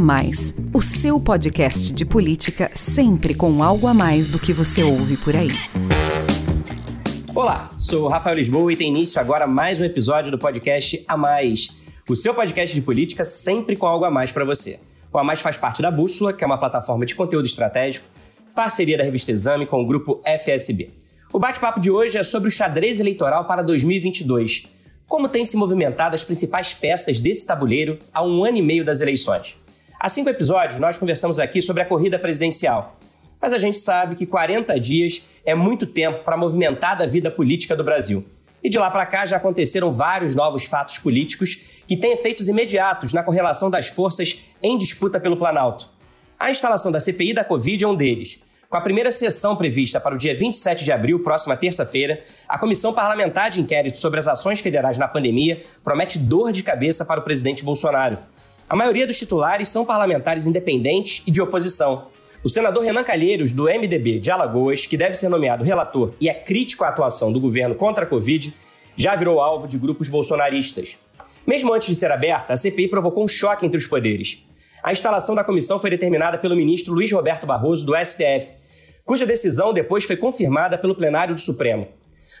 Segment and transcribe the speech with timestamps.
[0.00, 5.18] Mais, o seu podcast de política sempre com algo a mais do que você ouve
[5.18, 5.50] por aí.
[7.34, 11.68] Olá, sou Rafael Lisboa e tem início agora mais um episódio do podcast A Mais,
[12.08, 14.80] o seu podcast de política sempre com algo a mais para você.
[15.12, 18.06] O A Mais faz parte da Bússola, que é uma plataforma de conteúdo estratégico,
[18.54, 20.94] parceria da revista Exame com o grupo FSB.
[21.30, 24.64] O bate-papo de hoje é sobre o xadrez eleitoral para 2022
[25.10, 29.00] como têm se movimentado as principais peças desse tabuleiro há um ano e meio das
[29.00, 29.56] eleições.
[30.02, 32.96] Há cinco episódios, nós conversamos aqui sobre a corrida presidencial.
[33.38, 37.76] Mas a gente sabe que 40 dias é muito tempo para a movimentada vida política
[37.76, 38.24] do Brasil.
[38.64, 43.12] E de lá para cá já aconteceram vários novos fatos políticos que têm efeitos imediatos
[43.12, 45.90] na correlação das forças em disputa pelo Planalto.
[46.38, 48.40] A instalação da CPI da Covid é um deles.
[48.70, 52.94] Com a primeira sessão prevista para o dia 27 de abril, próxima terça-feira, a Comissão
[52.94, 57.22] Parlamentar de Inquérito sobre as Ações Federais na Pandemia promete dor de cabeça para o
[57.22, 58.16] presidente Bolsonaro.
[58.70, 62.06] A maioria dos titulares são parlamentares independentes e de oposição.
[62.44, 66.34] O senador Renan Calheiros, do MDB de Alagoas, que deve ser nomeado relator e é
[66.34, 68.54] crítico à atuação do governo contra a Covid,
[68.94, 70.96] já virou alvo de grupos bolsonaristas.
[71.44, 74.46] Mesmo antes de ser aberta, a CPI provocou um choque entre os poderes.
[74.84, 78.54] A instalação da comissão foi determinada pelo ministro Luiz Roberto Barroso, do STF,
[79.04, 81.88] cuja decisão depois foi confirmada pelo plenário do Supremo.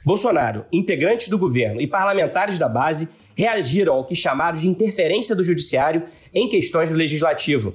[0.06, 3.08] Bolsonaro, integrantes do governo e parlamentares da base
[3.40, 6.02] reagiram ao que chamaram de interferência do judiciário
[6.34, 7.74] em questões do legislativo.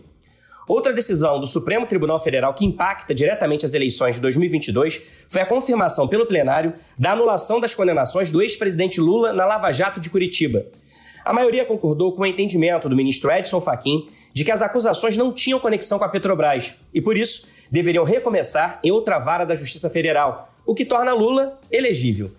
[0.67, 5.45] Outra decisão do Supremo Tribunal Federal que impacta diretamente as eleições de 2022 foi a
[5.45, 10.67] confirmação pelo plenário da anulação das condenações do ex-presidente Lula na Lava Jato de Curitiba.
[11.23, 15.33] A maioria concordou com o entendimento do ministro Edson Fachin de que as acusações não
[15.33, 19.89] tinham conexão com a Petrobras e, por isso, deveriam recomeçar em outra vara da Justiça
[19.89, 22.31] Federal, o que torna Lula elegível.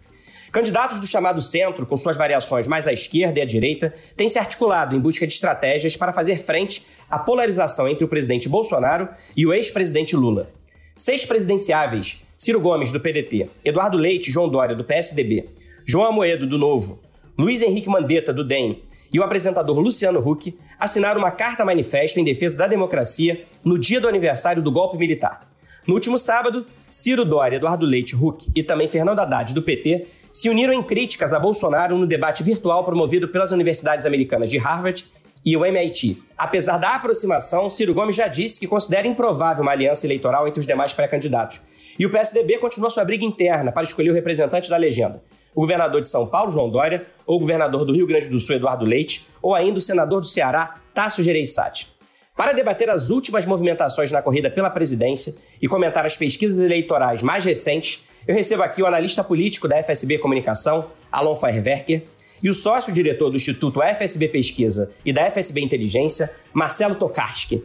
[0.56, 4.38] Candidatos do chamado centro, com suas variações mais à esquerda e à direita, têm se
[4.38, 9.06] articulado em busca de estratégias para fazer frente à polarização entre o presidente Bolsonaro
[9.36, 10.50] e o ex-presidente Lula.
[10.96, 15.46] Seis presidenciáveis: Ciro Gomes, do PDT, Eduardo Leite João Dória, do PSDB,
[15.84, 17.00] João Amoedo, do Novo,
[17.38, 22.24] Luiz Henrique Mandetta, do DEM, e o apresentador Luciano Huck assinaram uma carta manifesto em
[22.24, 25.46] defesa da democracia no dia do aniversário do golpe militar.
[25.86, 30.06] No último sábado, Ciro Dória, Eduardo Leite Huck e também Fernando Haddad, do PT,
[30.36, 35.06] se uniram em críticas a Bolsonaro no debate virtual promovido pelas universidades americanas de Harvard
[35.42, 36.22] e o MIT.
[36.36, 40.66] Apesar da aproximação, Ciro Gomes já disse que considera improvável uma aliança eleitoral entre os
[40.66, 41.58] demais pré-candidatos.
[41.98, 45.22] E o PSDB continua sua briga interna para escolher o representante da legenda
[45.54, 48.56] o governador de São Paulo, João Dória, ou o governador do Rio Grande do Sul,
[48.56, 51.88] Eduardo Leite, ou ainda o senador do Ceará, Tasso Gereissati.
[52.36, 57.42] Para debater as últimas movimentações na corrida pela presidência e comentar as pesquisas eleitorais mais
[57.42, 62.02] recentes, eu recebo aqui o analista político da FSB Comunicação, Alon Feierwerker,
[62.42, 67.64] e o sócio-diretor do Instituto FSB Pesquisa e da FSB Inteligência, Marcelo Tokarski.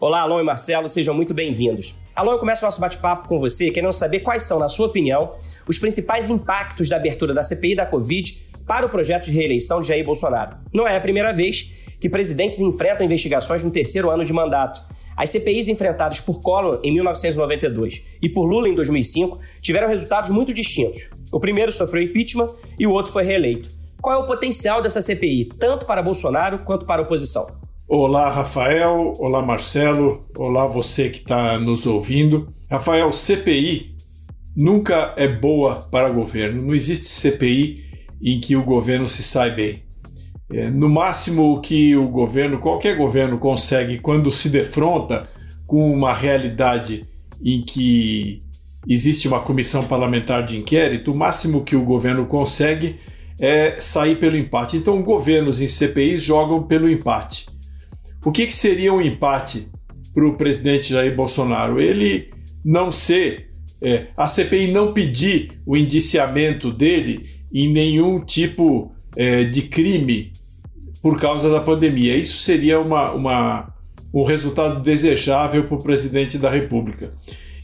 [0.00, 1.96] Olá, Alon e Marcelo, sejam muito bem-vindos.
[2.16, 5.34] Alô, eu começo nosso bate-papo com você, querendo saber quais são, na sua opinião,
[5.68, 9.88] os principais impactos da abertura da CPI da Covid para o projeto de reeleição de
[9.88, 10.56] Jair Bolsonaro.
[10.72, 11.70] Não é a primeira vez
[12.00, 14.80] que presidentes enfrentam investigações no terceiro ano de mandato.
[15.18, 20.54] As CPIs enfrentadas por Collor em 1992 e por Lula em 2005 tiveram resultados muito
[20.54, 21.08] distintos.
[21.32, 22.46] O primeiro sofreu impeachment
[22.78, 23.68] e o outro foi reeleito.
[24.00, 27.48] Qual é o potencial dessa CPI, tanto para Bolsonaro quanto para a oposição?
[27.88, 29.12] Olá, Rafael.
[29.18, 30.20] Olá, Marcelo.
[30.36, 32.46] Olá, você que está nos ouvindo.
[32.70, 33.96] Rafael, CPI
[34.56, 36.62] nunca é boa para governo.
[36.62, 37.82] Não existe CPI
[38.22, 39.82] em que o governo se sai bem.
[40.50, 45.28] É, no máximo, que o governo, qualquer governo, consegue quando se defronta
[45.66, 47.04] com uma realidade
[47.44, 48.40] em que
[48.88, 52.96] existe uma comissão parlamentar de inquérito, o máximo que o governo consegue
[53.40, 54.76] é sair pelo empate.
[54.76, 57.46] Então, governos em CPIs jogam pelo empate.
[58.24, 59.68] O que, que seria um empate
[60.12, 61.80] para o presidente Jair Bolsonaro?
[61.80, 62.30] Ele
[62.64, 63.50] não ser,
[63.80, 70.32] é, a CPI não pedir o indiciamento dele em nenhum tipo é, de crime
[71.02, 72.16] por causa da pandemia.
[72.16, 73.74] Isso seria uma, uma
[74.14, 77.10] um resultado desejável para o presidente da República.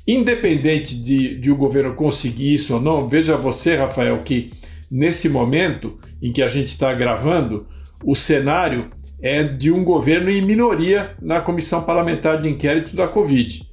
[0.07, 4.51] Independente de, de o governo conseguir isso ou não, veja você, Rafael, que
[4.91, 7.67] nesse momento em que a gente está gravando,
[8.05, 8.91] o cenário
[9.23, 13.67] é de um governo em minoria na comissão parlamentar de inquérito da Covid.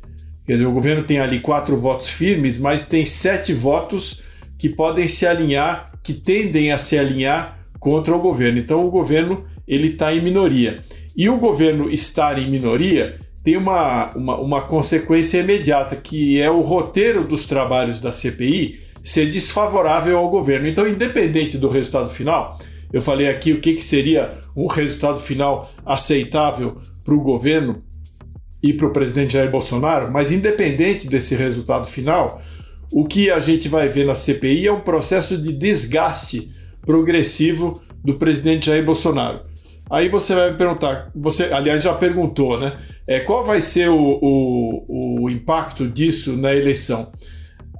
[0.46, 4.22] Quer dizer, o governo tem ali quatro votos firmes, mas tem sete votos
[4.58, 8.60] que podem se alinhar, que tendem a se alinhar contra o governo.
[8.60, 10.80] Então, o governo ele está em minoria.
[11.18, 16.62] E o governo estar em minoria tem uma, uma, uma consequência imediata, que é o
[16.62, 20.68] roteiro dos trabalhos da CPI ser desfavorável ao governo.
[20.68, 22.58] Então, independente do resultado final,
[22.94, 27.82] Eu falei aqui o que, que seria um resultado final aceitável para o governo
[28.62, 32.42] e para o presidente Jair Bolsonaro, mas independente desse resultado final,
[32.92, 36.50] o que a gente vai ver na CPI é um processo de desgaste
[36.86, 39.42] progressivo do presidente Jair Bolsonaro.
[39.90, 42.78] Aí você vai me perguntar, você, aliás, já perguntou, né?
[43.06, 47.12] É, qual vai ser o, o, o impacto disso na eleição?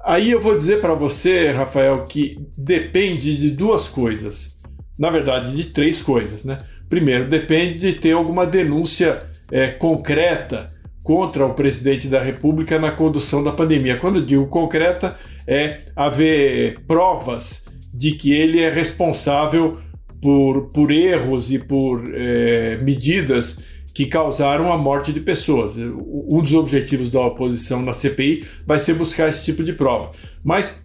[0.04, 4.58] Aí eu vou dizer para você, Rafael, que depende de duas coisas.
[5.00, 6.60] Na verdade, de três coisas, né?
[6.90, 9.20] Primeiro, depende de ter alguma denúncia
[9.50, 10.70] é, concreta
[11.04, 13.98] contra o presidente da República na condução da pandemia.
[13.98, 15.16] Quando digo concreta,
[15.48, 19.78] é haver provas de que ele é responsável
[20.22, 25.78] por, por erros e por é, medidas que causaram a morte de pessoas.
[25.78, 30.12] Um dos objetivos da oposição na CPI vai ser buscar esse tipo de prova.
[30.44, 30.82] Mas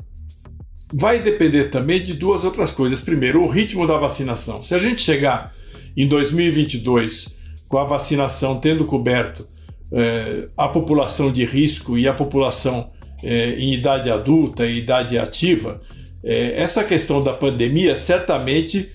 [0.92, 3.00] vai depender também de duas outras coisas.
[3.00, 4.62] Primeiro, o ritmo da vacinação.
[4.62, 5.54] Se a gente chegar
[5.96, 7.34] em 2022
[7.68, 9.48] com a vacinação tendo coberto
[9.92, 12.88] é, a população de risco e a população
[13.22, 15.80] é, em idade adulta e idade ativa,
[16.22, 18.90] é, essa questão da pandemia certamente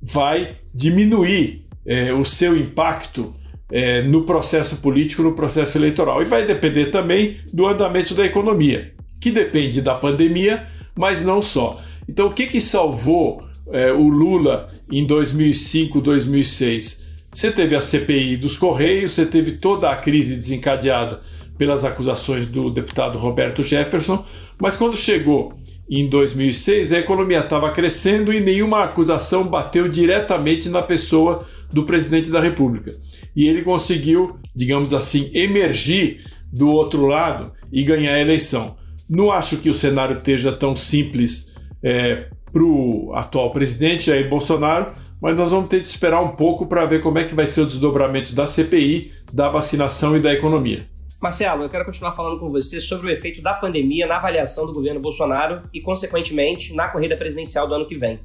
[0.00, 3.34] vai diminuir é, o seu impacto
[3.70, 6.22] é, no processo político, no processo eleitoral.
[6.22, 11.80] E vai depender também do andamento da economia, que depende da pandemia, mas não só.
[12.08, 13.40] Então, o que, que salvou
[13.70, 17.08] é, o Lula em 2005, 2006?
[17.30, 21.20] Você teve a CPI dos Correios, você teve toda a crise desencadeada
[21.58, 24.24] pelas acusações do deputado Roberto Jefferson,
[24.58, 25.52] mas quando chegou
[25.90, 32.30] em 2006, a economia estava crescendo e nenhuma acusação bateu diretamente na pessoa do presidente
[32.30, 32.92] da República.
[33.34, 38.76] E ele conseguiu, digamos assim, emergir do outro lado e ganhar a eleição.
[39.08, 44.92] Não acho que o cenário esteja tão simples é, para o atual presidente Jair Bolsonaro,
[45.22, 47.62] mas nós vamos ter de esperar um pouco para ver como é que vai ser
[47.62, 50.86] o desdobramento da CPI, da vacinação e da economia.
[51.20, 54.72] Marcelo, eu quero continuar falando com você sobre o efeito da pandemia na avaliação do
[54.72, 58.20] governo Bolsonaro e, consequentemente, na corrida presidencial do ano que vem.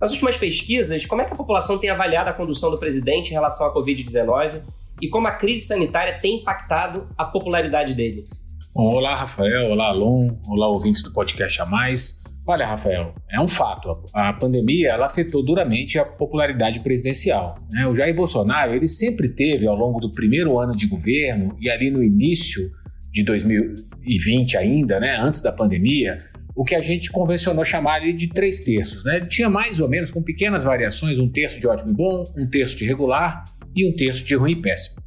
[0.00, 3.34] Nas últimas pesquisas, como é que a população tem avaliado a condução do presidente em
[3.34, 4.62] relação à Covid-19
[5.00, 8.26] e como a crise sanitária tem impactado a popularidade dele?
[8.74, 9.70] Olá, Rafael.
[9.70, 10.36] Olá, Alon.
[10.48, 12.20] Olá, ouvintes do podcast A Mais.
[12.46, 13.90] Olha, Rafael, é um fato.
[14.12, 17.56] A pandemia ela afetou duramente a popularidade presidencial.
[17.72, 17.86] Né?
[17.86, 21.90] O Jair Bolsonaro ele sempre teve, ao longo do primeiro ano de governo e ali
[21.90, 22.70] no início
[23.10, 26.18] de 2020 ainda, né, antes da pandemia,
[26.54, 29.02] o que a gente convencionou chamar de três terços.
[29.04, 29.16] Né?
[29.16, 32.46] Ele tinha mais ou menos, com pequenas variações, um terço de ótimo e bom, um
[32.46, 33.44] terço de regular
[33.74, 35.02] e um terço de ruim e péssimo.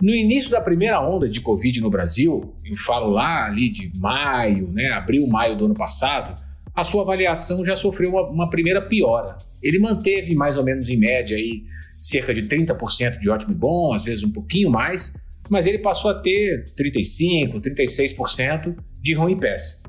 [0.00, 4.70] No início da primeira onda de Covid no Brasil, eu falo lá ali de maio,
[4.70, 6.34] né, abril, maio do ano passado,
[6.76, 9.38] a sua avaliação já sofreu uma, uma primeira piora.
[9.62, 11.64] Ele manteve mais ou menos em média aí
[11.96, 15.14] cerca de 30% de ótimo e bom, às vezes um pouquinho mais,
[15.48, 19.86] mas ele passou a ter 35%, 36% de ruim e péssimo.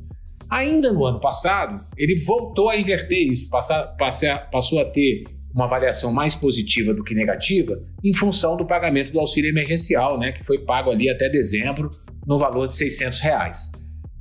[0.50, 6.36] Ainda no ano passado, ele voltou a inverter isso, passou a ter uma avaliação mais
[6.36, 10.90] positiva do que negativa em função do pagamento do auxílio emergencial, né, que foi pago
[10.90, 11.90] ali até dezembro
[12.26, 13.72] no valor de 600 reais.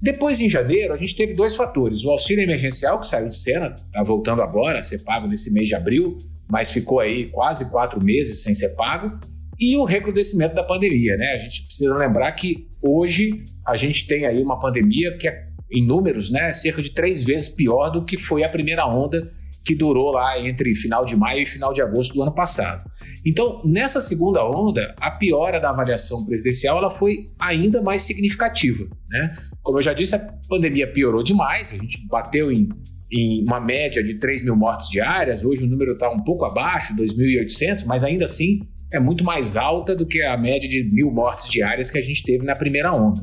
[0.06, 2.04] Depois, em janeiro, a gente teve dois fatores.
[2.04, 5.66] O auxílio emergencial, que saiu de cena, está voltando agora a ser pago nesse mês
[5.66, 6.16] de abril,
[6.48, 9.18] mas ficou aí quase quatro meses sem ser pago.
[9.58, 11.32] E o recrudescimento da pandemia, né?
[11.32, 15.84] A gente precisa lembrar que hoje a gente tem aí uma pandemia que é, em
[15.84, 19.28] números, né, cerca de três vezes pior do que foi a primeira onda
[19.66, 22.88] que durou lá entre final de maio e final de agosto do ano passado.
[23.26, 28.86] Então, nessa segunda onda, a piora da avaliação presidencial ela foi ainda mais significativa.
[29.10, 29.36] Né?
[29.64, 32.68] Como eu já disse, a pandemia piorou demais, a gente bateu em,
[33.10, 36.94] em uma média de 3 mil mortes diárias, hoje o número está um pouco abaixo,
[36.94, 38.60] 2.800, mas ainda assim
[38.92, 42.22] é muito mais alta do que a média de mil mortes diárias que a gente
[42.22, 43.20] teve na primeira onda.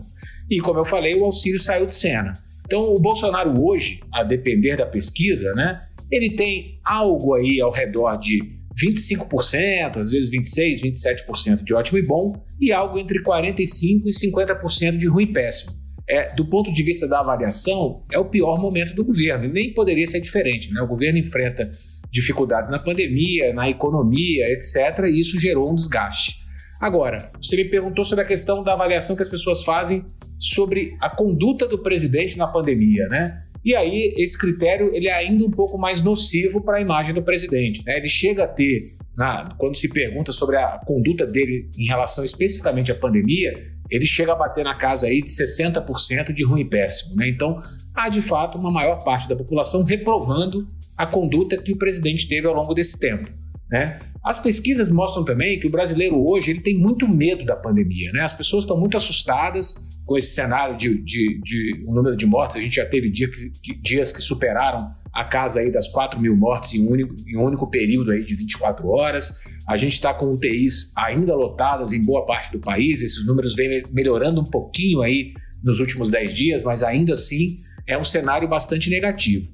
[0.49, 2.33] E como eu falei, o auxílio saiu de cena.
[2.65, 5.81] Então, o Bolsonaro hoje, a depender da pesquisa, né,
[6.13, 8.39] ele tem algo aí ao redor de
[8.79, 14.97] 25%, às vezes 26%, 27% de ótimo e bom, e algo entre 45% e 50%
[14.97, 15.71] de ruim e péssimo.
[16.07, 19.73] É, do ponto de vista da avaliação, é o pior momento do governo, e nem
[19.73, 20.71] poderia ser diferente.
[20.71, 20.81] Né?
[20.81, 21.71] O governo enfrenta
[22.11, 26.43] dificuldades na pandemia, na economia, etc., e isso gerou um desgaste.
[26.79, 30.05] Agora, você me perguntou sobre a questão da avaliação que as pessoas fazem
[30.37, 33.41] sobre a conduta do presidente na pandemia, né?
[33.63, 37.23] E aí, esse critério ele é ainda um pouco mais nocivo para a imagem do
[37.23, 37.83] presidente.
[37.85, 37.97] Né?
[37.97, 42.91] Ele chega a ter, na, quando se pergunta sobre a conduta dele em relação especificamente
[42.91, 43.53] à pandemia,
[43.89, 47.15] ele chega a bater na casa aí de 60% de ruim e péssimo.
[47.15, 47.29] Né?
[47.29, 47.61] Então,
[47.93, 50.67] há de fato uma maior parte da população reprovando
[50.97, 53.29] a conduta que o presidente teve ao longo desse tempo.
[53.69, 53.99] Né?
[54.23, 58.09] As pesquisas mostram também que o brasileiro hoje ele tem muito medo da pandemia.
[58.13, 58.21] Né?
[58.21, 59.75] As pessoas estão muito assustadas
[60.05, 62.55] com esse cenário de, de, de um número de mortes.
[62.55, 66.35] A gente já teve dia que, dias que superaram a casa aí das 4 mil
[66.37, 69.41] mortes em um único, em um único período aí de 24 horas.
[69.67, 73.01] A gente está com UTIs ainda lotadas em boa parte do país.
[73.01, 77.97] Esses números vêm melhorando um pouquinho aí nos últimos 10 dias, mas ainda assim é
[77.97, 79.51] um cenário bastante negativo.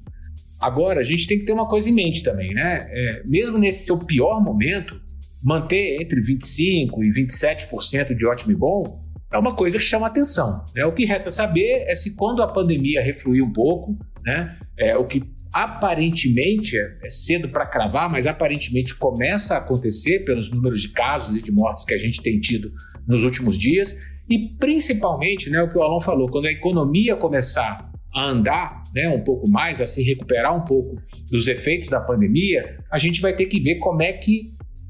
[0.60, 2.86] Agora, a gente tem que ter uma coisa em mente também, né?
[2.90, 5.00] É, mesmo nesse seu pior momento,
[5.42, 9.00] manter entre 25% e 27% de ótimo e bom
[9.32, 10.64] é uma coisa que chama atenção.
[10.74, 10.84] Né?
[10.84, 15.04] O que resta saber é se quando a pandemia refluir um pouco, né, é, o
[15.04, 21.36] que aparentemente é, cedo para cravar, mas aparentemente começa a acontecer pelos números de casos
[21.36, 22.70] e de mortes que a gente tem tido
[23.06, 23.96] nos últimos dias,
[24.28, 29.08] e principalmente né, o que o Alon falou, quando a economia começar a andar né,
[29.08, 30.96] um pouco mais, a se recuperar um pouco
[31.30, 34.46] dos efeitos da pandemia, a gente vai ter que ver como é que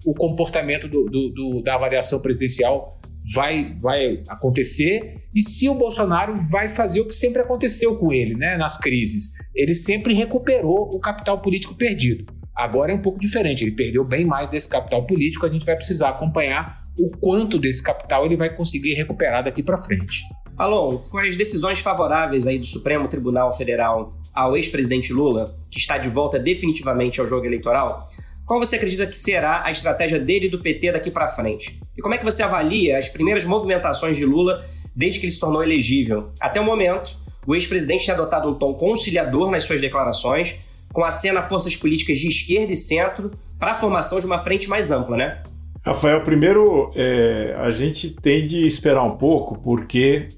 [0.07, 3.01] o comportamento do, do, do, da avaliação presidencial
[3.35, 8.35] vai, vai acontecer e se o Bolsonaro vai fazer o que sempre aconteceu com ele
[8.35, 9.31] né, nas crises.
[9.55, 12.25] Ele sempre recuperou o capital político perdido.
[12.57, 15.77] Agora é um pouco diferente, ele perdeu bem mais desse capital político, a gente vai
[15.77, 20.23] precisar acompanhar o quanto desse capital ele vai conseguir recuperar daqui para frente.
[20.61, 25.97] Alon, com as decisões favoráveis aí do Supremo Tribunal Federal ao ex-presidente Lula, que está
[25.97, 28.11] de volta definitivamente ao jogo eleitoral,
[28.45, 31.81] qual você acredita que será a estratégia dele e do PT daqui para frente?
[31.97, 35.41] E como é que você avalia as primeiras movimentações de Lula desde que ele se
[35.41, 36.31] tornou elegível?
[36.39, 40.57] Até o momento, o ex-presidente tem adotado um tom conciliador nas suas declarações,
[40.93, 44.69] com aceno a forças políticas de esquerda e centro para a formação de uma frente
[44.69, 45.43] mais ampla, né?
[45.83, 50.29] Rafael, primeiro é, a gente tem de esperar um pouco, porque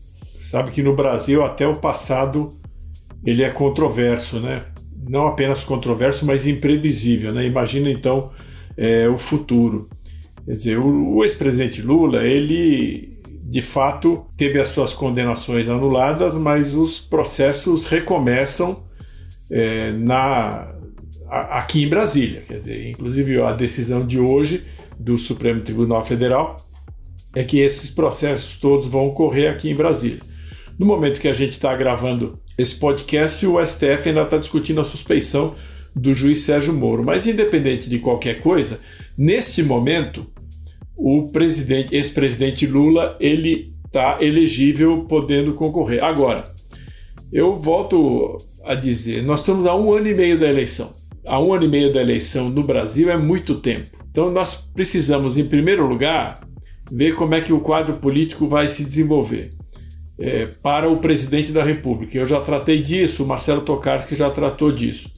[0.43, 2.51] sabe que no Brasil até o passado
[3.25, 4.65] ele é controverso, né?
[5.09, 7.47] Não apenas controverso, mas imprevisível, né?
[7.47, 8.31] Imagina então
[8.77, 9.89] é, o futuro.
[10.45, 16.75] Quer dizer, o, o ex-presidente Lula, ele de fato teve as suas condenações anuladas, mas
[16.75, 18.83] os processos recomeçam
[19.51, 20.75] é, na,
[21.29, 22.43] a, aqui em Brasília.
[22.49, 24.65] Quer dizer, inclusive a decisão de hoje
[24.99, 26.57] do Supremo Tribunal Federal
[27.35, 30.32] é que esses processos todos vão ocorrer aqui em Brasília.
[30.79, 34.85] No momento que a gente está gravando esse podcast, o STF ainda está discutindo a
[34.85, 35.55] suspeição
[35.95, 37.05] do juiz Sérgio Moro.
[37.05, 38.79] Mas, independente de qualquer coisa,
[39.17, 40.27] nesse momento,
[40.97, 46.03] o presidente, ex-presidente Lula, ele está elegível, podendo concorrer.
[46.03, 46.53] Agora,
[47.33, 50.93] eu volto a dizer, nós estamos a um ano e meio da eleição.
[51.27, 53.91] A um ano e meio da eleição no Brasil é muito tempo.
[54.11, 56.47] Então, nós precisamos, em primeiro lugar,
[56.91, 59.51] ver como é que o quadro político vai se desenvolver
[60.19, 62.17] é, para o presidente da República.
[62.17, 65.11] Eu já tratei disso, o Marcelo Tokarski já tratou disso.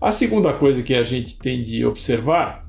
[0.00, 2.62] A segunda coisa que a gente tem de observar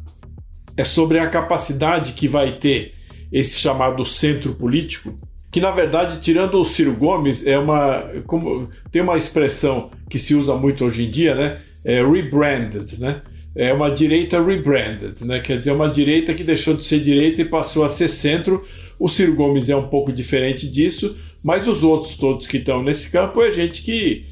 [0.76, 2.94] é sobre a capacidade que vai ter
[3.32, 5.18] esse chamado centro político,
[5.50, 10.34] que na verdade, tirando o Ciro Gomes, é uma como tem uma expressão que se
[10.36, 11.58] usa muito hoje em dia, né?
[11.84, 13.22] É rebranded, né?
[13.54, 15.40] É uma direita rebranded, né?
[15.40, 18.64] Quer dizer, uma direita que deixou de ser direita e passou a ser centro.
[18.98, 23.10] O Ciro Gomes é um pouco diferente disso, mas os outros todos que estão nesse
[23.10, 24.26] campo é gente que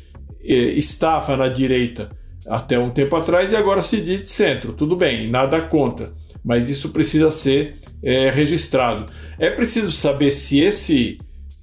[0.43, 2.11] eh, estava na direita
[2.47, 4.73] até um tempo atrás e agora se diz de centro.
[4.73, 6.11] Tudo bem, nada contra,
[6.43, 9.11] mas isso precisa ser é, registrado.
[9.37, 11.19] É preciso saber se esse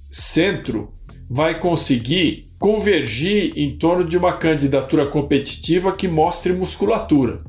[0.09, 0.93] centro
[1.29, 7.43] vai conseguir convergir em torno de uma candidatura competitiva que mostre musculatura.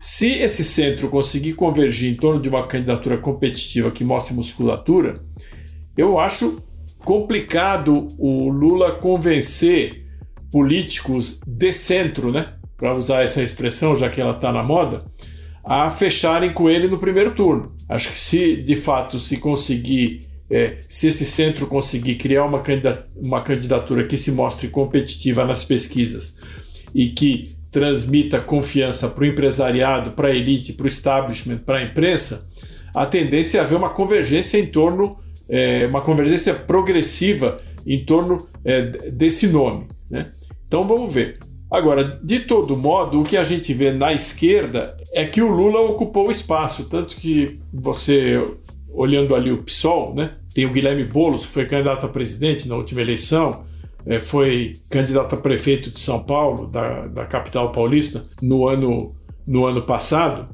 [0.00, 5.22] Se esse centro conseguir convergir em torno de uma candidatura competitiva que mostre musculatura,
[5.96, 6.60] eu acho
[7.04, 10.06] complicado o Lula convencer
[10.50, 15.04] políticos de centro, né, para usar essa expressão, já que ela está na moda,
[15.64, 17.74] a fecharem com ele no primeiro turno.
[17.88, 23.08] Acho que se de fato se conseguir, é, se esse centro conseguir criar uma candidatura,
[23.16, 26.36] uma candidatura que se mostre competitiva nas pesquisas
[26.94, 31.82] e que transmita confiança para o empresariado, para a elite, para o establishment, para a
[31.82, 32.46] imprensa,
[32.94, 35.16] a tendência é haver uma convergência em torno
[35.52, 38.80] é, uma convergência progressiva em torno é,
[39.10, 39.86] desse nome.
[40.10, 40.30] Né?
[40.66, 41.38] Então vamos ver.
[41.70, 45.80] Agora, de todo modo, o que a gente vê na esquerda é que o Lula
[45.80, 48.42] ocupou o espaço, tanto que você,
[48.90, 52.76] olhando ali o PSOL, né, tem o Guilherme Boulos, que foi candidato a presidente na
[52.76, 53.64] última eleição,
[54.06, 59.14] é, foi candidato a prefeito de São Paulo, da, da capital paulista, no ano,
[59.46, 60.48] no ano passado,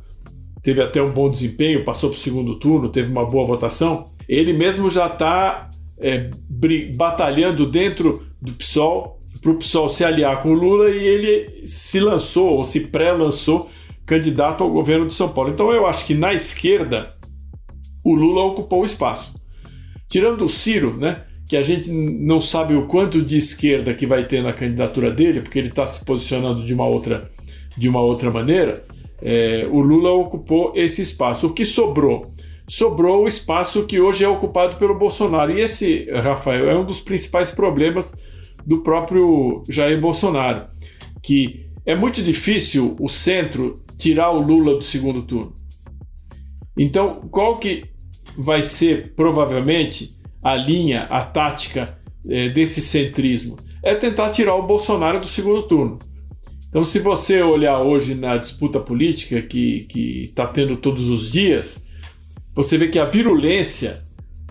[0.69, 4.53] teve até um bom desempenho, passou para o segundo turno, teve uma boa votação ele
[4.53, 6.31] mesmo já está é,
[6.95, 11.99] batalhando dentro do PSOL para o PSOL se aliar com o Lula e ele se
[11.99, 13.71] lançou ou se pré-lançou
[14.05, 15.51] candidato ao governo de São Paulo.
[15.51, 17.17] Então eu acho que na esquerda
[18.05, 19.35] o Lula ocupou o espaço.
[20.09, 24.27] Tirando o Ciro, né, que a gente não sabe o quanto de esquerda que vai
[24.27, 27.31] ter na candidatura dele, porque ele está se posicionando de uma outra,
[27.77, 28.83] de uma outra maneira,
[29.21, 31.49] é, o Lula ocupou esse espaço.
[31.49, 32.33] O que sobrou?
[32.69, 35.53] Sobrou o espaço que hoje é ocupado pelo Bolsonaro.
[35.53, 38.13] E esse, Rafael, é um dos principais problemas
[38.67, 40.67] do próprio Jair Bolsonaro,
[41.23, 45.55] que é muito difícil o centro tirar o Lula do segundo turno.
[46.77, 47.85] Então, qual que
[48.37, 50.11] vai ser provavelmente
[50.43, 51.99] a linha, a tática
[52.29, 53.57] é, desse centrismo?
[53.83, 55.99] É tentar tirar o Bolsonaro do segundo turno.
[56.79, 59.89] Então, se você olhar hoje na disputa política que
[60.23, 61.89] está tendo todos os dias,
[62.55, 63.99] você vê que a virulência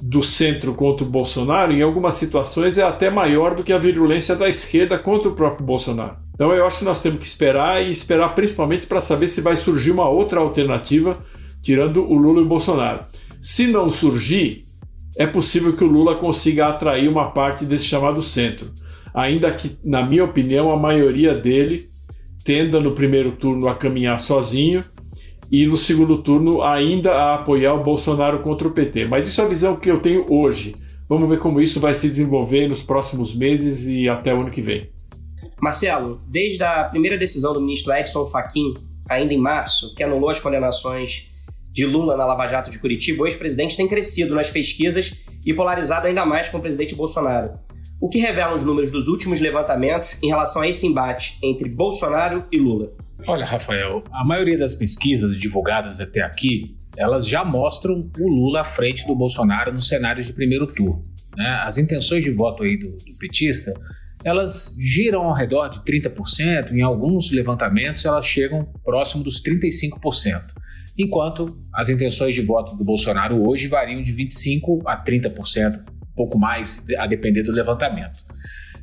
[0.02, 4.36] do centro contra o Bolsonaro, em algumas situações, é até maior do que a virulência
[4.36, 6.18] da esquerda contra o próprio Bolsonaro.
[6.36, 9.56] Então eu acho que nós temos que esperar e esperar principalmente para saber se vai
[9.56, 11.24] surgir uma outra alternativa,
[11.62, 13.06] tirando o Lula e o Bolsonaro.
[13.42, 14.66] Se não surgir,
[15.18, 18.74] é possível que o Lula consiga atrair uma parte desse chamado centro.
[19.14, 21.96] Ainda que, na minha opinião, a maioria dele
[22.48, 24.82] tenda no primeiro turno a caminhar sozinho
[25.52, 29.06] e no segundo turno ainda a apoiar o Bolsonaro contra o PT.
[29.06, 30.74] Mas isso é a visão que eu tenho hoje.
[31.10, 34.62] Vamos ver como isso vai se desenvolver nos próximos meses e até o ano que
[34.62, 34.90] vem.
[35.62, 38.76] Marcelo, desde a primeira decisão do ministro Edson Fachin,
[39.10, 41.30] ainda em março, que anulou as condenações
[41.74, 46.08] de Lula na Lava Jato de Curitiba, o ex-presidente tem crescido nas pesquisas e polarizado
[46.08, 47.60] ainda mais com o presidente Bolsonaro.
[48.00, 52.46] O que revelam os números dos últimos levantamentos em relação a esse embate entre Bolsonaro
[52.52, 52.94] e Lula?
[53.26, 58.64] Olha, Rafael, a maioria das pesquisas divulgadas até aqui, elas já mostram o Lula à
[58.64, 61.04] frente do Bolsonaro nos cenários de primeiro turno.
[61.36, 61.48] Né?
[61.64, 63.74] As intenções de voto aí do, do petista,
[64.24, 70.50] elas giram ao redor de 30%, em alguns levantamentos elas chegam próximo dos 35%,
[70.96, 76.84] enquanto as intenções de voto do Bolsonaro hoje variam de 25% a 30%, pouco mais,
[76.98, 78.20] a depender do levantamento.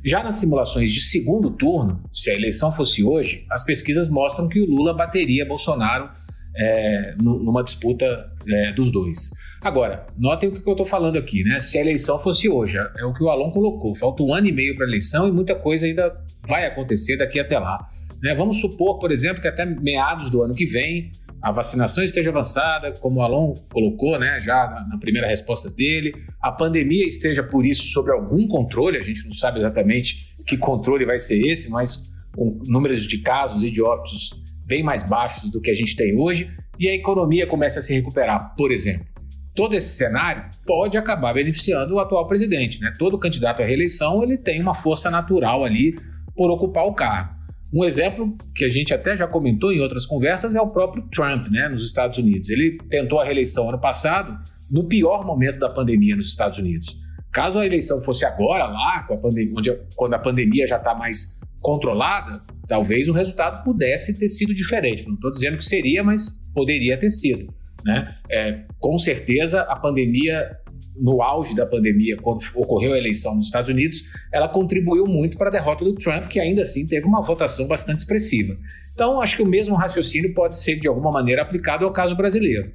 [0.03, 4.61] Já nas simulações de segundo turno, se a eleição fosse hoje, as pesquisas mostram que
[4.61, 6.09] o Lula bateria Bolsonaro
[6.57, 8.05] é, numa disputa
[8.47, 9.31] é, dos dois.
[9.61, 11.59] Agora, notem o que eu estou falando aqui, né?
[11.59, 13.95] Se a eleição fosse hoje, é o que o Alon colocou.
[13.95, 16.13] Falta um ano e meio para a eleição e muita coisa ainda
[16.47, 17.89] vai acontecer daqui até lá.
[18.21, 18.35] Né?
[18.35, 22.91] Vamos supor, por exemplo, que até meados do ano que vem a vacinação esteja avançada,
[22.93, 27.83] como o Alon colocou, né, já na, primeira resposta dele, a pandemia esteja por isso
[27.87, 32.59] sob algum controle, a gente não sabe exatamente que controle vai ser esse, mas com
[32.67, 34.31] números de casos e de óbitos
[34.65, 37.93] bem mais baixos do que a gente tem hoje, e a economia começa a se
[37.93, 39.05] recuperar, por exemplo.
[39.55, 42.91] Todo esse cenário pode acabar beneficiando o atual presidente, né?
[42.97, 45.95] Todo candidato à reeleição ele tem uma força natural ali
[46.35, 47.34] por ocupar o cargo.
[47.75, 51.47] Um exemplo que a gente até já comentou em outras conversas é o próprio Trump,
[51.51, 52.49] né, nos Estados Unidos.
[52.49, 54.31] Ele tentou a reeleição ano passado,
[54.71, 56.97] no pior momento da pandemia nos Estados Unidos.
[57.33, 59.17] Caso a eleição fosse agora, lá, a
[59.53, 65.05] onde, quando a pandemia já está mais controlada, talvez o resultado pudesse ter sido diferente.
[65.05, 67.53] Não estou dizendo que seria, mas poderia ter sido.
[67.85, 68.15] Né?
[68.31, 70.49] É, com certeza, a pandemia
[70.97, 75.49] no auge da pandemia, quando ocorreu a eleição nos Estados Unidos, ela contribuiu muito para
[75.49, 78.55] a derrota do Trump, que ainda assim teve uma votação bastante expressiva.
[78.93, 82.71] Então, acho que o mesmo raciocínio pode ser de alguma maneira aplicado ao caso brasileiro.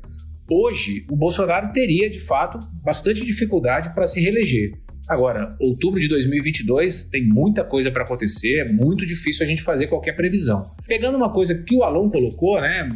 [0.51, 4.73] Hoje, o Bolsonaro teria, de fato, bastante dificuldade para se reeleger.
[5.09, 9.87] Agora, outubro de 2022 tem muita coisa para acontecer, é muito difícil a gente fazer
[9.87, 10.75] qualquer previsão.
[10.87, 12.89] Pegando uma coisa que o Alon colocou, né,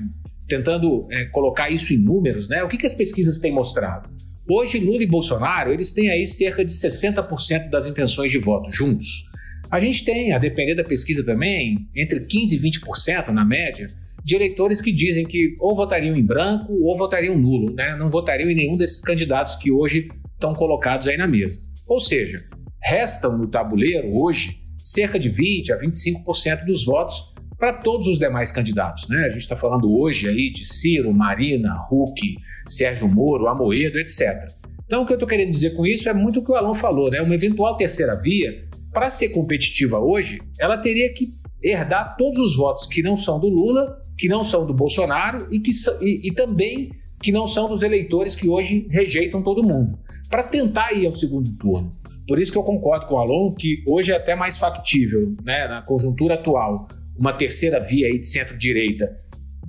[0.49, 4.11] tentando é, colocar isso em números, né, o que, que as pesquisas têm mostrado?
[4.47, 9.25] Hoje, Lula e Bolsonaro, eles têm aí cerca de 60% das intenções de voto juntos.
[9.71, 13.89] A gente tem, a depender da pesquisa também, entre 15% e 20% na média,
[14.23, 17.97] de eleitores que dizem que ou votariam em branco ou votariam nulo, né?
[17.99, 21.61] não votariam em nenhum desses candidatos que hoje estão colocados aí na mesa.
[21.87, 22.37] Ou seja,
[22.83, 27.34] restam no tabuleiro hoje cerca de 20% a 25% dos votos
[27.65, 29.09] para todos os demais candidatos.
[29.09, 29.25] Né?
[29.25, 32.37] A gente está falando hoje aí de Ciro, Marina, Huck,
[32.69, 34.49] Sérgio Moro, Amoedo, etc.
[34.85, 36.75] Então, o que eu estou querendo dizer com isso é muito o que o Alan
[36.75, 37.23] falou, né?
[37.23, 38.59] Uma eventual terceira via,
[38.93, 41.31] para ser competitiva hoje, ela teria que
[41.63, 45.59] herdar todos os votos que não são do Lula, que não são do Bolsonaro e,
[45.59, 45.71] que,
[46.03, 46.91] e, e também
[47.23, 49.99] que não são dos eleitores que hoje rejeitam todo mundo,
[50.29, 51.91] para tentar ir ao segundo turno.
[52.29, 55.67] Por isso que eu concordo com o Alon que hoje é até mais factível, né,
[55.67, 59.17] na conjuntura atual, uma terceira via aí de centro-direita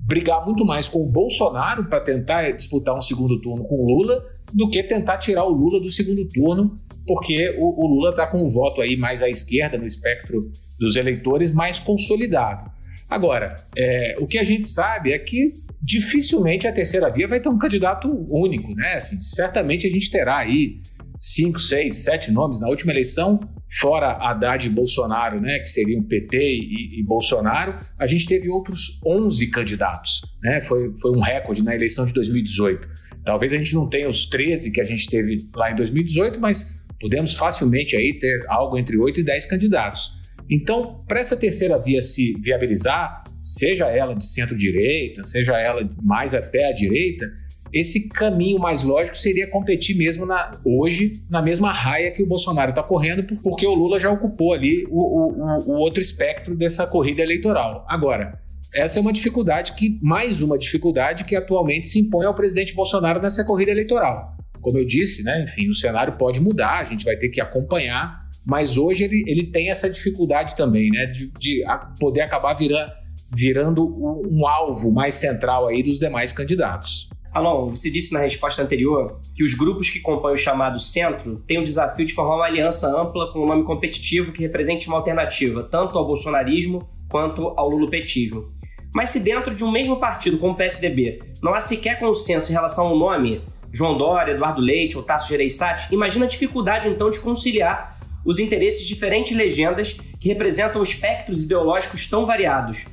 [0.06, 4.24] brigar muito mais com o Bolsonaro para tentar disputar um segundo turno com o Lula
[4.54, 6.78] do que tentar tirar o Lula do segundo turno,
[7.08, 10.40] porque o, o Lula está com o voto aí mais à esquerda no espectro
[10.80, 12.70] dos eleitores mais consolidado.
[13.10, 17.50] Agora, é, o que a gente sabe é que dificilmente a terceira via vai ter
[17.50, 18.96] um candidato único, né?
[18.96, 20.82] Assim, certamente a gente terá aí
[21.20, 23.40] cinco, seis, sete nomes na última eleição,
[23.80, 29.00] fora Haddad e Bolsonaro, né, que seriam PT e, e, Bolsonaro, a gente teve outros
[29.06, 30.62] 11 candidatos, né?
[30.62, 32.88] Foi, foi um recorde na eleição de 2018.
[33.26, 36.80] Talvez a gente não tenha os 13 que a gente teve lá em 2018, mas
[37.00, 40.26] podemos facilmente aí ter algo entre 8 e 10 candidatos.
[40.50, 46.70] Então, para essa terceira via se viabilizar, seja ela de centro-direita, seja ela mais até
[46.70, 47.26] a direita,
[47.74, 52.70] esse caminho mais lógico seria competir mesmo na, hoje na mesma raia que o Bolsonaro
[52.70, 57.22] está correndo, porque o Lula já ocupou ali o, o, o outro espectro dessa corrida
[57.22, 57.86] eleitoral.
[57.88, 58.40] Agora,
[58.74, 63.22] essa é uma dificuldade que, mais uma dificuldade que atualmente se impõe ao presidente Bolsonaro
[63.22, 64.36] nessa corrida eleitoral.
[64.62, 68.18] Como eu disse, né, enfim, o cenário pode mudar, a gente vai ter que acompanhar,
[68.46, 71.64] mas hoje ele, ele tem essa dificuldade também, né, de, de
[72.00, 72.92] poder acabar virando,
[73.34, 73.86] virando
[74.28, 77.10] um alvo mais central aí dos demais candidatos.
[77.36, 81.60] Alon, você disse na resposta anterior que os grupos que compõem o chamado centro têm
[81.60, 85.62] o desafio de formar uma aliança ampla com um nome competitivo que represente uma alternativa
[85.70, 88.54] tanto ao bolsonarismo quanto ao lulopetismo.
[88.96, 92.56] Mas se dentro de um mesmo partido como o PSDB não há sequer consenso em
[92.56, 97.20] relação ao nome, João Dória, Eduardo Leite ou Tasso Gereissati, imagina a dificuldade então de
[97.20, 102.86] conciliar os interesses de diferentes legendas que representam espectros ideológicos tão variados.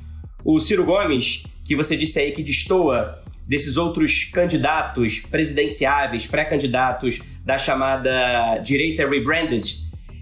[0.45, 3.22] O Ciro Gomes, que você disse aí que destoa
[3.53, 9.63] desses outros candidatos presidenciáveis, pré-candidatos da chamada direita rebranded,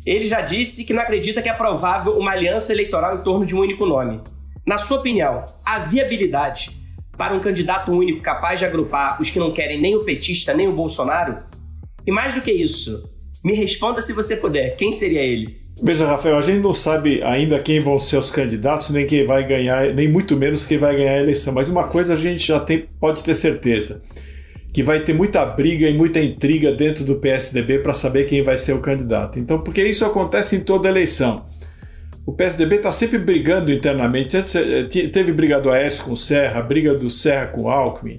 [0.05, 3.55] ele já disse que não acredita que é provável uma aliança eleitoral em torno de
[3.55, 4.21] um único nome.
[4.67, 6.73] Na sua opinião, há viabilidade
[7.17, 10.67] para um candidato único capaz de agrupar os que não querem nem o petista nem
[10.67, 11.39] o Bolsonaro?
[12.05, 13.09] E mais do que isso,
[13.45, 15.60] me responda se você puder, quem seria ele?
[15.83, 19.47] Veja, Rafael, a gente não sabe ainda quem vão ser os candidatos, nem quem vai
[19.47, 21.55] ganhar, nem muito menos quem vai ganhar a eleição.
[21.55, 24.03] Mas uma coisa a gente já tem, pode ter certeza,
[24.75, 28.59] que vai ter muita briga e muita intriga dentro do PSDB para saber quem vai
[28.59, 29.39] ser o candidato.
[29.39, 31.47] Então, porque isso acontece em toda eleição.
[32.27, 34.37] O PSDB está sempre brigando internamente.
[34.37, 38.19] Antes, eh, teve briga do Aécio com o Serra, briga do Serra com o Alckmin,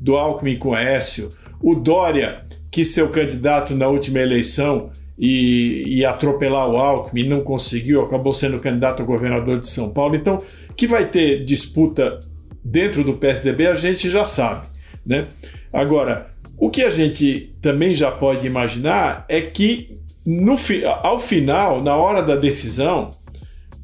[0.00, 1.28] do Alckmin com o Aécio.
[1.60, 4.90] O Dória, que seu candidato na última eleição,
[5.22, 10.16] e, e, atropelar o Alckmin, não conseguiu, acabou sendo candidato a governador de São Paulo.
[10.16, 10.38] Então,
[10.74, 12.18] que vai ter disputa
[12.64, 14.66] dentro do PSDB, a gente já sabe.
[15.04, 15.24] Né?
[15.70, 20.54] Agora, o que a gente também já pode imaginar é que no,
[21.02, 23.10] ao final, na hora da decisão,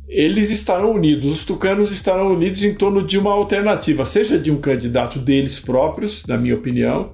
[0.08, 4.56] eles estarão unidos, os tucanos estarão unidos em torno de uma alternativa, seja de um
[4.56, 7.12] candidato deles próprios, na minha opinião,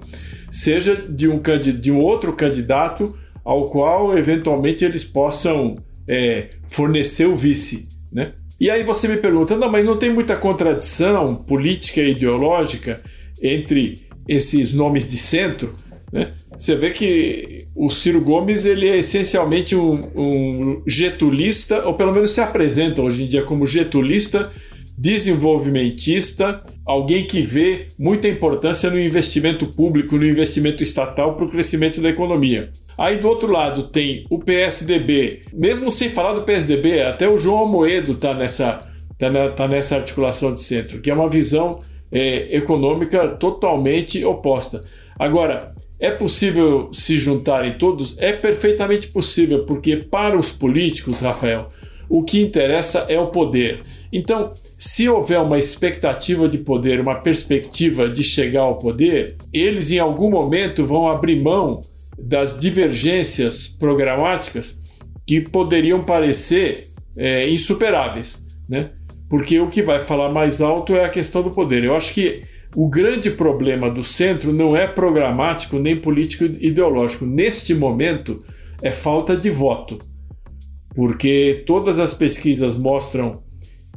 [0.49, 1.41] seja de um,
[1.81, 5.77] de um outro candidato ao qual eventualmente eles possam
[6.07, 7.87] é, fornecer o vice.
[8.11, 8.33] Né?
[8.59, 13.01] E aí você me pergunta, não, mas não tem muita contradição política e ideológica
[13.41, 13.95] entre
[14.27, 15.73] esses nomes de centro?
[16.11, 16.31] Né?
[16.57, 22.31] Você vê que o Ciro Gomes ele é essencialmente um, um getulista, ou pelo menos
[22.31, 24.51] se apresenta hoje em dia como getulista
[24.97, 31.99] desenvolvimentista, alguém que vê muita importância no investimento público, no investimento estatal para o crescimento
[32.01, 32.71] da economia.
[32.97, 37.63] Aí do outro lado tem o PSDB, mesmo sem falar do PSDB, até o João
[37.63, 41.79] Amoedo está nessa, tá, tá nessa articulação de centro, que é uma visão
[42.11, 44.81] é, econômica totalmente oposta.
[45.17, 48.15] Agora, é possível se juntarem todos?
[48.19, 51.69] É perfeitamente possível, porque para os políticos, Rafael,
[52.09, 53.81] o que interessa é o poder.
[54.15, 59.97] Então, se houver uma expectativa de poder, uma perspectiva de chegar ao poder, eles em
[59.97, 61.81] algum momento vão abrir mão
[62.15, 64.79] das divergências programáticas
[65.25, 68.91] que poderiam parecer é, insuperáveis, né?
[69.27, 71.83] Porque o que vai falar mais alto é a questão do poder.
[71.83, 72.43] Eu acho que
[72.75, 77.25] o grande problema do centro não é programático nem político ideológico.
[77.25, 78.37] Neste momento,
[78.83, 79.97] é falta de voto.
[80.93, 83.41] Porque todas as pesquisas mostram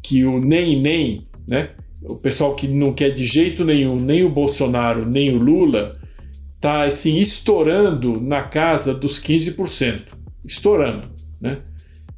[0.06, 1.70] que o nem nem, né?
[2.00, 5.94] O pessoal que não quer de jeito nenhum nem o Bolsonaro nem o Lula
[6.60, 10.02] tá assim estourando na casa dos 15%,
[10.44, 11.58] estourando, né?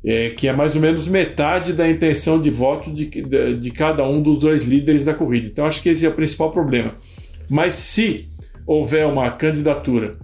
[0.05, 4.07] É, que é mais ou menos metade da intenção de voto de, de, de cada
[4.07, 5.48] um dos dois líderes da corrida.
[5.48, 6.94] Então acho que esse é o principal problema.
[7.51, 8.29] Mas se
[8.66, 10.18] houver uma candidatura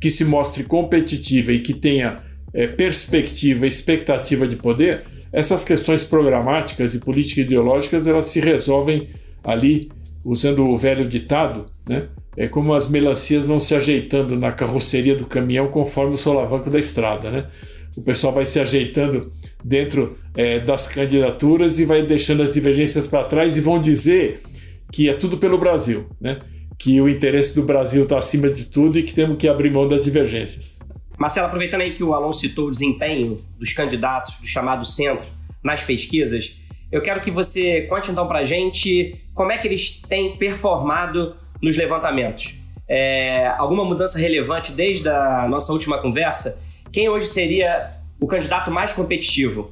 [0.00, 2.16] que se mostre competitiva e que tenha
[2.54, 9.08] é, perspectiva, expectativa de poder, essas questões programáticas e político-ideológicas elas se resolvem
[9.42, 9.90] ali
[10.24, 12.08] usando o velho ditado, né?
[12.36, 16.78] É como as melancias vão se ajeitando na carroceria do caminhão conforme o solavanco da
[16.78, 17.46] estrada, né?
[17.96, 19.30] O pessoal vai se ajeitando
[19.62, 24.40] dentro é, das candidaturas e vai deixando as divergências para trás e vão dizer
[24.90, 26.38] que é tudo pelo Brasil, né?
[26.78, 29.86] Que o interesse do Brasil está acima de tudo e que temos que abrir mão
[29.86, 30.78] das divergências.
[31.22, 35.24] Marcelo, aproveitando aí que o Alonso citou o desempenho dos candidatos do chamado centro
[35.62, 36.56] nas pesquisas,
[36.90, 41.36] eu quero que você conte então para a gente como é que eles têm performado
[41.62, 42.56] nos levantamentos.
[42.88, 46.60] É, alguma mudança relevante desde a nossa última conversa?
[46.92, 49.70] Quem hoje seria o candidato mais competitivo?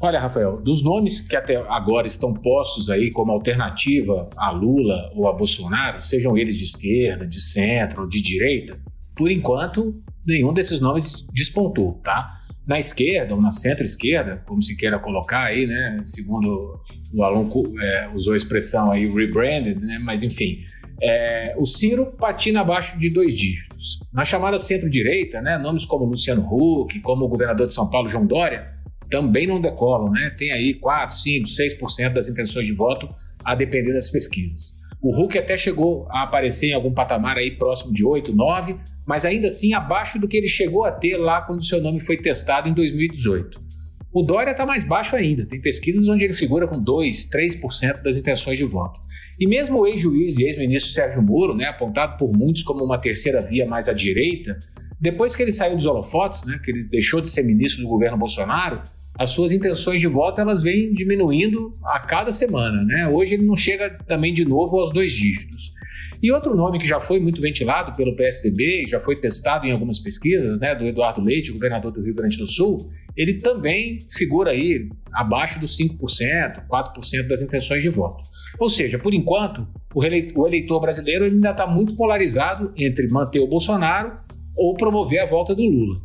[0.00, 5.28] Olha, Rafael, dos nomes que até agora estão postos aí como alternativa a Lula ou
[5.28, 8.78] a Bolsonaro, sejam eles de esquerda, de centro ou de direita,
[9.14, 9.94] por enquanto
[10.26, 12.40] nenhum desses nomes despontou, tá?
[12.66, 16.00] Na esquerda ou na centro-esquerda, como se queira colocar aí, né?
[16.04, 16.80] Segundo
[17.14, 17.48] o Alon
[17.80, 19.98] é, usou a expressão aí, rebranded, né?
[20.00, 20.64] Mas enfim,
[21.00, 24.00] é, o Ciro patina abaixo de dois dígitos.
[24.12, 28.26] Na chamada centro-direita, né, nomes como Luciano Huck, como o governador de São Paulo, João
[28.26, 28.72] Dória,
[29.10, 30.10] também não decolam.
[30.10, 30.34] Né?
[30.36, 33.08] Tem aí 4, 5, 6% das intenções de voto,
[33.44, 34.75] a depender das pesquisas.
[35.00, 39.24] O Huck até chegou a aparecer em algum patamar aí próximo de 8, 9, mas
[39.24, 42.68] ainda assim abaixo do que ele chegou a ter lá quando seu nome foi testado
[42.68, 43.66] em 2018.
[44.12, 48.16] O Dória está mais baixo ainda, tem pesquisas onde ele figura com 2, 3% das
[48.16, 48.98] intenções de voto.
[49.38, 53.42] E mesmo o ex-juiz e ex-ministro Sérgio Moro, né, apontado por muitos como uma terceira
[53.42, 54.58] via mais à direita,
[54.98, 58.16] depois que ele saiu dos holofotes, né, que ele deixou de ser ministro do governo
[58.16, 58.82] Bolsonaro,
[59.18, 62.82] as suas intenções de voto elas vêm diminuindo a cada semana.
[62.84, 63.08] Né?
[63.08, 65.74] Hoje ele não chega também de novo aos dois dígitos.
[66.22, 69.98] E outro nome que já foi muito ventilado pelo PSDB já foi testado em algumas
[69.98, 72.78] pesquisas, né, do Eduardo Leite, governador do Rio Grande do Sul,
[73.16, 78.22] ele também figura aí abaixo dos 5%, 4% das intenções de voto.
[78.58, 80.04] Ou seja, por enquanto, o
[80.46, 84.14] eleitor brasileiro ainda está muito polarizado entre manter o Bolsonaro
[84.56, 85.98] ou promover a volta do Lula.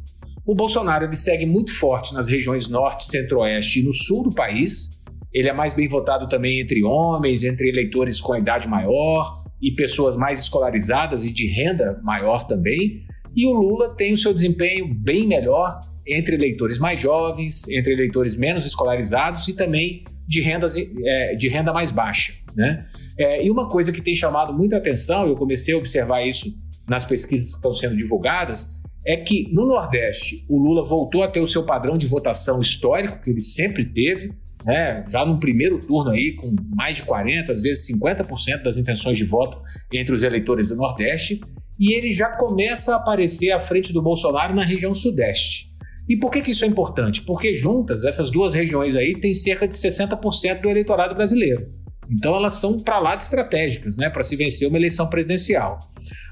[0.45, 4.99] O Bolsonaro ele segue muito forte nas regiões norte, centro-oeste e no sul do país.
[5.33, 10.15] Ele é mais bem votado também entre homens, entre eleitores com idade maior e pessoas
[10.15, 13.03] mais escolarizadas e de renda maior também.
[13.35, 18.35] E o Lula tem o seu desempenho bem melhor entre eleitores mais jovens, entre eleitores
[18.35, 22.33] menos escolarizados e também de, rendas, é, de renda mais baixa.
[22.55, 22.83] Né?
[23.17, 26.51] É, e uma coisa que tem chamado muita atenção, eu comecei a observar isso
[26.87, 31.39] nas pesquisas que estão sendo divulgadas, é que no Nordeste o Lula voltou a ter
[31.39, 34.33] o seu padrão de votação histórico, que ele sempre teve,
[34.65, 35.03] né?
[35.09, 39.25] já no primeiro turno aí, com mais de 40%, às vezes 50% das intenções de
[39.25, 39.57] voto
[39.91, 41.41] entre os eleitores do Nordeste,
[41.79, 45.71] e ele já começa a aparecer à frente do Bolsonaro na região Sudeste.
[46.07, 47.23] E por que, que isso é importante?
[47.23, 51.65] Porque juntas, essas duas regiões aí têm cerca de 60% do eleitorado brasileiro.
[52.11, 55.79] Então elas são para lá de estratégicas, né, para se vencer uma eleição presidencial.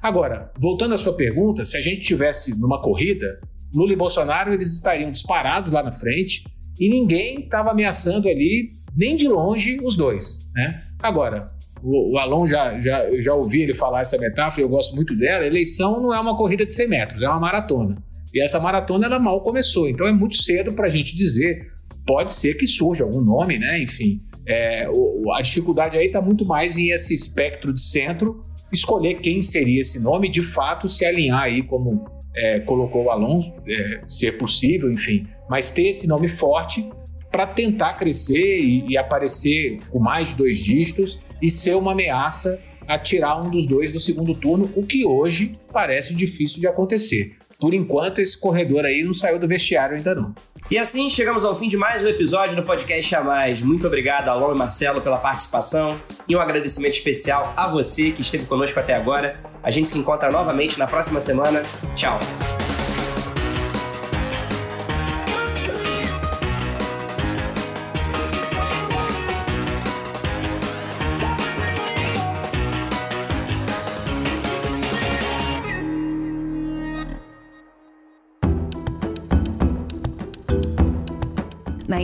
[0.02, 3.40] Agora, voltando à sua pergunta, se a gente tivesse numa corrida,
[3.74, 6.44] Lula e Bolsonaro eles estariam disparados lá na frente
[6.80, 10.84] e ninguém estava ameaçando ali nem de longe os dois, né?
[11.02, 11.46] Agora,
[11.82, 15.46] o, Alon já, já, já ouvi ele falar essa metáfora, eu gosto muito dela.
[15.46, 17.96] Eleição não é uma corrida de 100 metros, é uma maratona.
[18.34, 21.68] E essa maratona ela mal começou, então é muito cedo para a gente dizer.
[22.06, 23.82] Pode ser que surja algum nome, né?
[23.82, 29.16] Enfim, é, o, a dificuldade aí está muito mais em esse espectro de centro escolher
[29.16, 34.32] quem seria esse nome, de fato se alinhar aí como é, colocou o Alonso, é,
[34.32, 36.90] possível, enfim, mas ter esse nome forte
[37.32, 42.60] para tentar crescer e, e, aparecer com mais de dois dígitos e ser uma ameaça
[42.88, 47.39] a tirar um dos dois do segundo turno, o que hoje parece difícil de acontecer
[47.60, 50.34] por enquanto, esse corredor aí não saiu do vestiário ainda não.
[50.72, 53.62] E assim chegamos ao fim de mais um episódio do podcast A Mais.
[53.62, 58.46] Muito obrigado, Alon e Marcelo, pela participação e um agradecimento especial a você que esteve
[58.46, 59.40] conosco até agora.
[59.62, 61.64] A gente se encontra novamente na próxima semana.
[61.96, 62.18] Tchau!